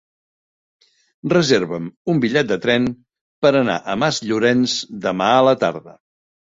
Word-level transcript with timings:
Reserva'm 1.33 1.85
un 2.15 2.23
bitllet 2.25 2.51
de 2.53 2.59
tren 2.65 2.89
per 3.47 3.55
anar 3.63 3.79
a 3.95 4.01
Masllorenç 4.07 4.79
demà 5.09 5.31
a 5.39 5.49
la 5.53 5.57
tarda. 5.67 6.01